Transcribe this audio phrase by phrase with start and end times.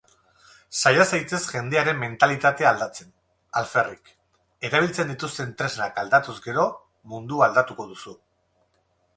[0.81, 3.11] Saia zaitez jendearen mentalitatea aldatzen;
[3.61, 4.11] alferrik.
[4.71, 6.67] Erabiltzen dituzten tresnak aldatuz gero,
[7.15, 8.17] mundua aldatuko duzu.